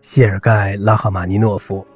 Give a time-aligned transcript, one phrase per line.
[0.00, 1.86] 谢尔盖·拉赫玛尼诺夫，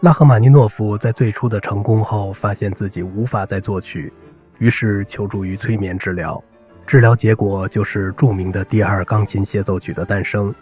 [0.00, 4.12] 拉赫玛尼诺夫在最初的成功后，发现自己无法再作曲，
[4.58, 6.42] 于是求助于催眠治疗。
[6.86, 10.54] 治疗结果就是著名的第二钢琴协奏曲的诞生。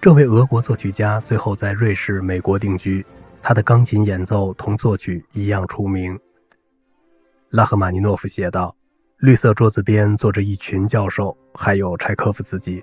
[0.00, 3.04] 这位俄国作曲家最后在瑞士、美国定居，
[3.40, 6.18] 他的钢琴演奏同作曲一样出名。
[7.50, 8.74] 拉赫玛尼诺夫写道
[9.18, 12.82] ：“绿色桌子边坐着一群教授，还有柴可夫斯基，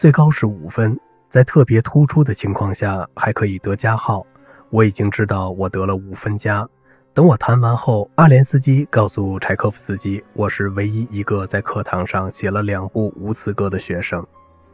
[0.00, 4.26] 最高是五分，在特别突出的情况下还可以得加号。
[4.70, 6.66] 我已经知道我得了五分加。”
[7.12, 14.26] 等我弹完后，阿连斯基告诉柴可夫斯基，我是唯一一个在课堂上写了两部无词歌的学生，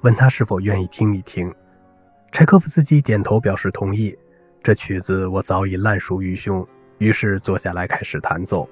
[0.02, 1.52] 问他是否愿意听一听。
[2.30, 4.16] 柴可夫斯基点头表示同意。
[4.62, 6.64] 这曲子我早已烂熟于胸，
[6.98, 8.68] 于是坐下来开始弹奏。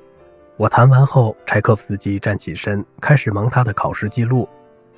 [0.56, 4.48] 我弹完后，柴可夫斯基站起身，开始忙他的考试记录。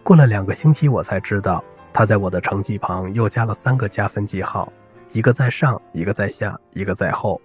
[0.07, 4.73] 过了两个星期，我才知道他在我的成绩旁又加了三个加分记号，
[5.11, 7.41] 一个在上，一个在下，一个在后。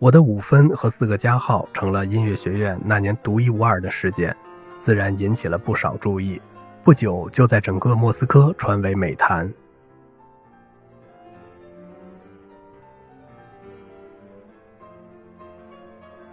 [0.00, 4.36] 我的五分和四个加号成了音乐学院那年独一无二的事件，
[4.80, 6.42] 自然引起了不少注意。
[6.82, 9.48] 不久就在整个莫斯科传为美谈。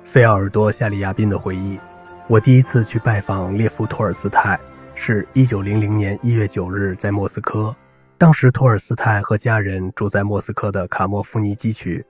[0.04, 1.80] 费奥尔多·夏利亚宾的回忆：
[2.28, 4.60] 我第一次去拜访列夫·托尔斯泰，
[5.02, 7.74] 是一九零零年一月九日在莫斯科。
[8.18, 12.06] 当时托尔斯泰和家人住在莫斯科的卡莫夫尼基区。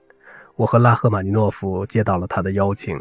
[0.56, 3.00] 我和拉赫玛尼诺夫接到了他的邀请。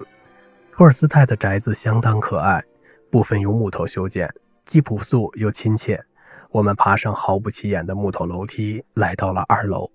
[0.71, 2.63] 托尔斯泰的宅子相当可爱，
[3.09, 4.31] 部分用木头修建，
[4.63, 5.99] 既朴素又亲切。
[6.51, 9.89] 我们爬上毫不起眼的木头楼梯，来到了二楼。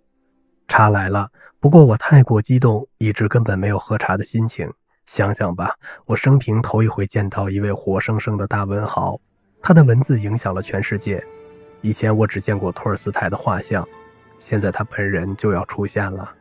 [0.67, 4.69] 茶来了，不过我太过激动，以致根本没有喝茶的心情。
[5.07, 9.21] 想想吧，我生平头一回见到一位活生生的大文豪，
[9.67, 11.25] 他的文字影响了全世界。
[11.81, 13.83] 以前我只见过托尔斯泰的画像，
[14.39, 16.35] 现在他本人就要出现了。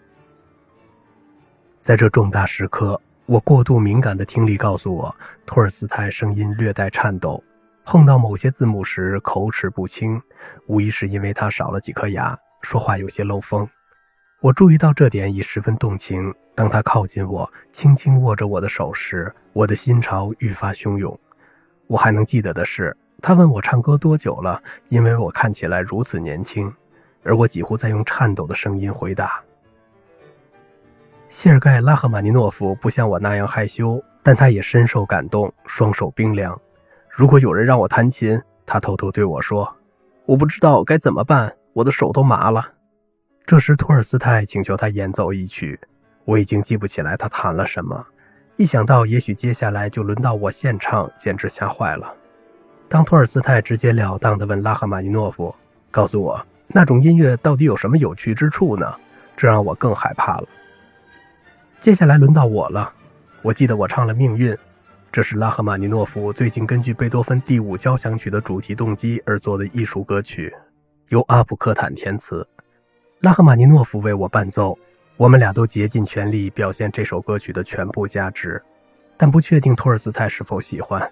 [1.81, 5.16] 在这重大时刻，我过度敏感的听力告诉我，
[5.46, 7.42] 托尔斯泰声音略带颤抖，
[7.86, 10.22] 碰到某些字母时口齿不清，
[10.68, 13.66] 无疑是因为他少了几颗牙，说话有些漏风。
[14.42, 16.34] 我注意到这点已十分动情。
[16.53, 21.18] 当他靠近我，轻轻握着我的手时，我的心潮愈发汹涌。
[21.88, 26.69] 我还能记得的是，他问我唱歌多久了，因为我看起来如此年轻，
[27.23, 29.41] 而我几乎在用颤抖的声音回答。
[31.29, 36.59] 谢尔盖·拉赫玛尼诺夫不像我那样害羞，但他也深受感动，双手冰凉。
[37.09, 39.73] 如果有人让我弹琴，他偷偷对我说
[40.28, 42.73] ：“我不知道该怎么办，我的手都麻了。”
[43.47, 45.79] 这时，托尔斯泰请求他演奏一曲，
[46.25, 48.05] 我已经记不起来他弹了什么。
[48.57, 52.17] 一想到也许接下来就轮到我献唱，简直吓坏了。
[52.94, 55.54] 当托尔斯泰直截了当地问拉赫玛尼诺夫
[55.90, 58.86] ：“告诉我，那种音乐到底有什么有趣之处呢？”
[59.36, 60.48] 这让我更害怕了。
[61.80, 62.94] 接下来轮到我了。
[63.42, 64.53] 我记得我唱了《命运》，
[65.12, 70.53] 这是拉赫玛尼诺夫最近根据贝多芬第五交响曲的主题动机而作的艺术歌曲，
[71.09, 72.48] 由阿普克坦填词，
[73.22, 74.78] 拉赫玛尼诺夫为我伴奏。
[75.18, 78.62] 我们俩都竭尽全力表现这首歌曲的全部价值，
[79.18, 81.12] 但不确定托尔斯泰是否喜欢。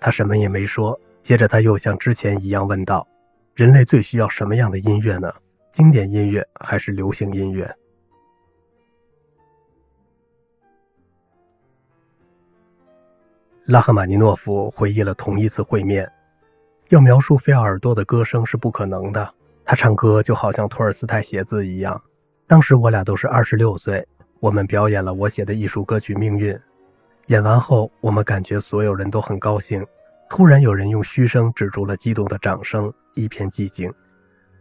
[0.00, 0.98] 他什么也没说。
[1.22, 3.06] 接着他又像之前一样问道
[3.54, 5.30] ：“人类最需要什么样的音乐呢？
[5.72, 7.70] 经典音乐还是流行音乐？”
[13.66, 16.10] 拉赫玛尼诺夫回忆了同一次会面。
[16.88, 22.02] 要描述费奥尔多的歌声是不可能的，他唱歌就好像托尔斯泰写字一样。
[22.46, 24.08] 当时我俩都是二十六岁，
[24.40, 26.54] 我们表演了我写的艺术歌曲《命运》。
[27.28, 29.86] 演完后，我们感觉所有人都很高兴。
[30.30, 33.92] 突然，有人用嘘声止住了激动的掌声，一片寂静。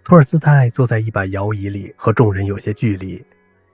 [0.04, 3.26] 托尔斯泰坐在一把摇椅里，和众人有些距离，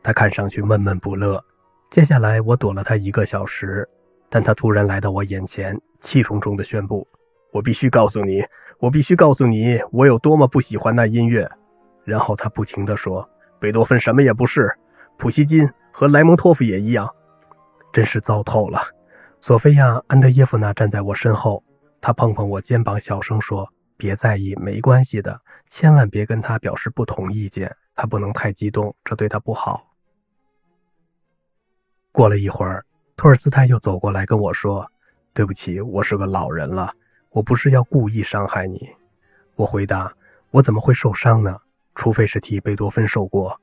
[0.03, 1.43] 他看上去闷闷不乐。
[1.89, 3.87] 接下来，我躲了他一个小时。
[4.29, 7.07] 但他突然来到我眼前，气冲冲地宣布
[7.51, 8.43] ：“我必须告诉你，
[8.77, 11.49] 我必须告诉你，我有多么不喜欢那音乐。”
[12.05, 13.27] 然后他不停地说
[13.59, 14.71] ：“贝多芬什么也不是，
[15.17, 17.09] 普希金和莱蒙托夫也一样。”
[17.93, 18.81] 真是糟透了。
[19.39, 21.63] 索菲亚·安德耶夫娜站在我身后，
[22.01, 29.93] 她碰碰我肩膀，小声说：“别在意，没关系的，千万别跟他表示不同意见，他不能太激动，这对他不好。”
[32.11, 32.85] 过了一会儿。
[33.15, 34.91] 托尔斯泰又走过来跟我说
[35.33, 36.91] ：“对不起，我是个老人了，
[37.29, 38.89] 我不是要故意伤害你。”
[39.55, 40.11] 我回答
[40.49, 41.55] ：“我怎么会受伤呢？
[41.93, 43.61] 除非是替贝多芬受过。”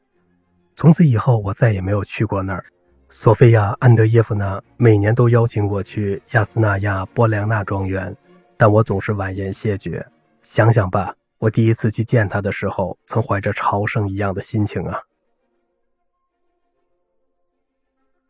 [0.76, 2.64] 从此以后，我再也没有去过那儿。
[3.12, 8.16] 索菲亚·安德耶夫娜每年都邀请我去亚斯纳亚波良纳庄园，
[8.56, 10.06] 但我总是婉言谢绝。
[10.44, 15.00] 想想吧，我第一次去见他的时候，曾怀着朝圣一样的心情啊。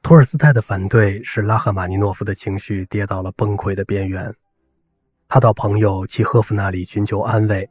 [0.02, 4.34] 托尔斯泰的反对使拉赫玛尼诺夫的情绪跌到了崩溃的边缘。
[5.28, 7.68] 他到朋友契诃夫那里寻求安慰。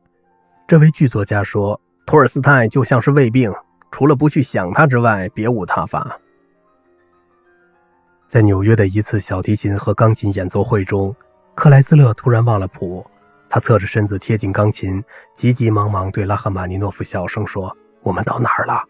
[0.67, 3.51] 这位剧作家说：“托尔斯泰就像是胃病，
[3.91, 6.15] 除了不去想他之外，别无他法。”
[8.30, 11.16] 在纽约的一次小提琴和钢琴演奏会中，
[11.56, 13.04] 克莱斯勒突然忘了谱。
[13.50, 15.04] 他侧着身子贴近钢琴，
[15.36, 18.84] 急急忙忙对拉赫玛尼诺夫小声说：“我们到哪儿了？”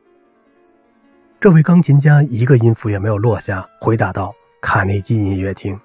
[1.39, 5.79] 这位钢琴家一个音符也没有落下，回答道：“卡内基音乐厅。”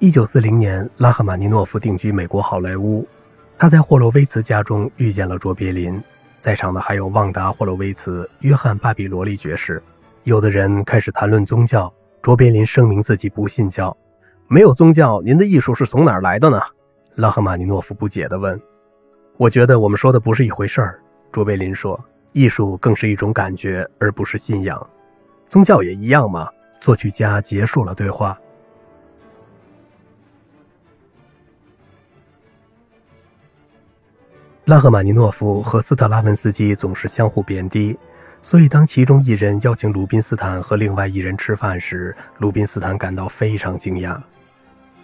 [0.00, 3.08] 一九四零年，拉赫玛尼诺夫定居美国好莱坞。
[3.56, 5.98] 他在霍洛维茨家中遇见了卓别林，
[6.38, 9.82] 在场的还有旺达·霍洛维茨、约翰·巴比罗利爵士。
[10.24, 11.92] 有的人开始谈论宗教，
[12.22, 13.94] 卓别林声明自己不信教。
[14.48, 16.58] 没有宗教，您的艺术是从哪儿来的呢？
[17.16, 18.58] 拉赫玛尼诺夫不解地问。
[19.36, 20.98] 我觉得我们说的不是一回事儿，
[21.30, 22.02] 卓别林说。
[22.32, 24.90] 艺术更是一种感觉，而不是信仰。
[25.46, 26.48] 宗教也一样吗？
[26.80, 28.38] 作曲家结束了对话。
[34.64, 37.96] 拉赫玛尼诺夫和斯特拉文斯基总是相互贬低，
[38.44, 44.20] 所以当其中一人邀请鲁宾斯坦和另外一人吃饭时，鲁宾斯坦感到非常惊讶。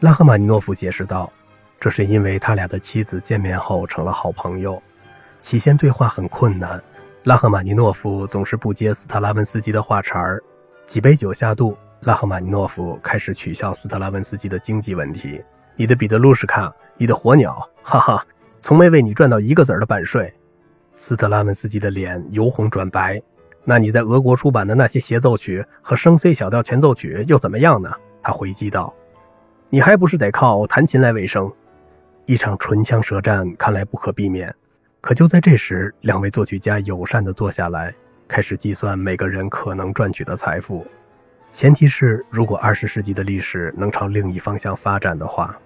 [0.01, 1.33] 拉赫玛尼诺夫解释道
[1.81, 4.81] ：“这是因为他俩的妻子见面后成了好朋友，
[5.41, 6.79] 起先对话很困难。”
[7.25, 10.39] 拉赫玛尼诺夫总是不接斯特拉文斯基的话茬儿。
[10.87, 15.43] 几杯酒下肚，拉赫玛尼诺夫开始取笑斯特拉文斯基的经济问题
[15.77, 18.23] ：“你的彼得鲁什卡，你的火鸟，哈哈，
[18.61, 20.31] 从没为你赚到一个子儿的版税。”
[21.03, 23.21] 斯特拉文斯基的脸由红转白。
[23.65, 27.91] 那你在俄国出版的那些协奏曲和升 C 小调前奏曲又怎么样呢？
[28.23, 28.95] 他回击道
[29.71, 31.51] ：“你还不是得靠弹琴来维生？”
[32.27, 34.55] 一场唇枪舌战看来不可避免。
[35.01, 37.95] 可就在这时，两位作曲家友善地坐下来，
[38.29, 40.87] 开始计算每个人可能赚取的财富，
[41.51, 45.59] 前提是如果二十世纪的历史能朝另一方向发展的话。